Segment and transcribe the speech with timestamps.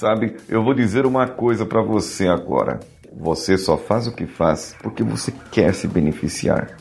[0.00, 2.80] Sabe, eu vou dizer uma coisa para você agora.
[3.12, 6.74] Você só faz o que faz porque você quer se beneficiar.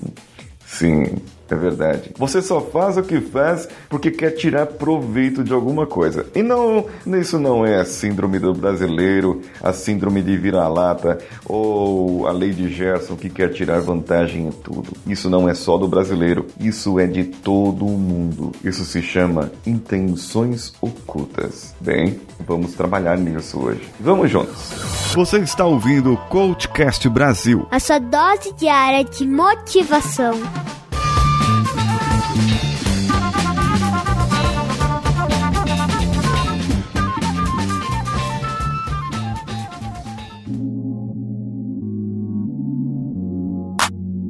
[0.64, 1.16] Sim,
[1.52, 2.10] é verdade.
[2.16, 6.26] Você só faz o que faz porque quer tirar proveito de alguma coisa.
[6.34, 6.86] E não,
[7.20, 12.68] isso não é a síndrome do brasileiro, a síndrome de vira-lata ou a lei de
[12.70, 14.92] Gerson que quer tirar vantagem em tudo.
[15.06, 18.52] Isso não é só do brasileiro, isso é de todo o mundo.
[18.64, 21.74] Isso se chama intenções ocultas.
[21.80, 23.82] Bem, vamos trabalhar nisso hoje.
[24.00, 24.72] Vamos juntos.
[25.14, 27.66] Você está ouvindo o Coachcast Brasil.
[27.70, 30.32] A sua dose diária de motivação.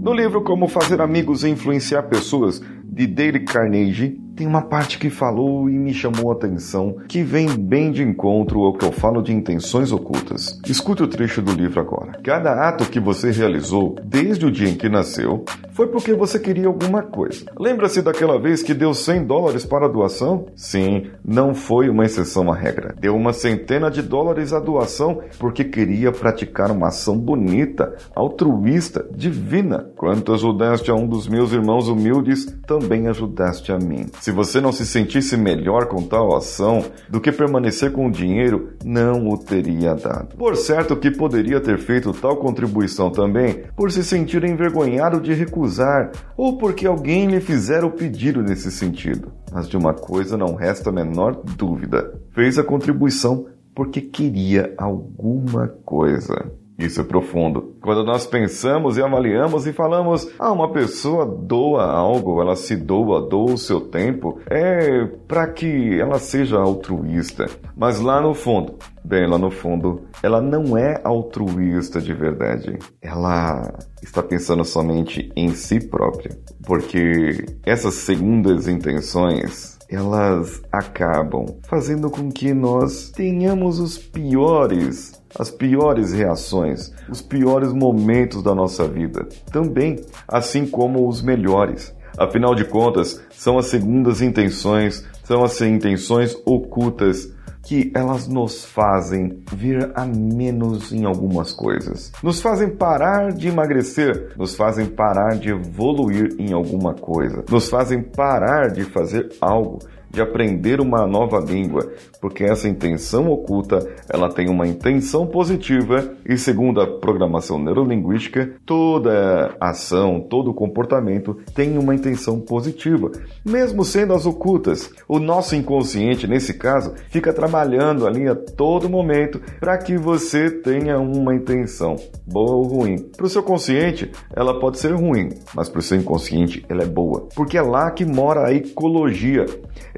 [0.00, 5.10] No livro Como Fazer Amigos e Influenciar Pessoas, de Dale Carnegie, tem uma parte que
[5.10, 9.20] falou e me chamou a atenção, que vem bem de encontro ao que eu falo
[9.20, 10.58] de intenções ocultas.
[10.66, 12.18] Escute o trecho do livro agora.
[12.24, 16.68] Cada ato que você realizou, desde o dia em que nasceu, foi porque você queria
[16.68, 17.44] alguma coisa.
[17.58, 20.46] Lembra-se daquela vez que deu 100 dólares para a doação?
[20.56, 22.94] Sim, não foi uma exceção à regra.
[22.98, 29.90] Deu uma centena de dólares à doação porque queria praticar uma ação bonita, altruísta, divina.
[29.96, 34.06] Quanto ajudaste a um dos meus irmãos humildes, também ajudaste a mim.
[34.18, 38.70] Se você não se sentisse melhor com tal ação do que permanecer com o dinheiro,
[38.84, 40.36] não o teria dado.
[40.36, 46.12] Por certo que poderia ter feito tal contribuição também por se sentir envergonhado de recusar
[46.36, 49.32] ou porque alguém lhe fizera o pedido nesse sentido.
[49.52, 55.68] Mas de uma coisa não resta a menor dúvida: fez a contribuição porque queria alguma
[55.84, 56.52] coisa.
[56.80, 57.76] Isso é profundo.
[57.82, 63.28] Quando nós pensamos e avaliamos e falamos, ah, uma pessoa doa algo, ela se doa,
[63.28, 67.46] doa o seu tempo, é para que ela seja altruísta.
[67.76, 72.78] Mas lá no fundo, bem lá no fundo, ela não é altruísta de verdade.
[73.02, 76.36] Ela está pensando somente em si própria.
[76.64, 86.12] Porque essas segundas intenções elas acabam fazendo com que nós tenhamos os piores as piores
[86.12, 89.96] reações, os piores momentos da nossa vida, também,
[90.26, 91.94] assim como os melhores.
[92.18, 97.32] Afinal de contas, são as segundas intenções, são as intenções ocultas
[97.62, 102.12] que elas nos fazem vir a menos em algumas coisas.
[102.22, 108.02] Nos fazem parar de emagrecer, nos fazem parar de evoluir em alguma coisa, nos fazem
[108.02, 109.78] parar de fazer algo
[110.10, 113.78] de aprender uma nova língua, porque essa intenção oculta,
[114.08, 121.78] ela tem uma intenção positiva e segundo a programação neurolinguística, toda ação, todo comportamento tem
[121.78, 123.10] uma intenção positiva,
[123.44, 124.90] mesmo sendo as ocultas.
[125.08, 130.98] O nosso inconsciente, nesse caso, fica trabalhando ali a todo momento para que você tenha
[130.98, 131.96] uma intenção,
[132.26, 132.98] boa ou ruim.
[133.16, 136.86] Para o seu consciente, ela pode ser ruim, mas para o seu inconsciente, ela é
[136.86, 139.46] boa, porque é lá que mora a ecologia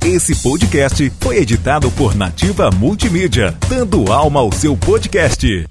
[0.04, 5.66] Esse podcast foi editado por Nativa Multimídia, dando alma ao seu podcast.